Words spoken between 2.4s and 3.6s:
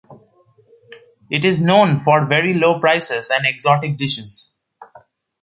low prices and